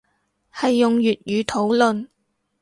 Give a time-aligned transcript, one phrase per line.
[0.51, 2.07] 係用粵語討論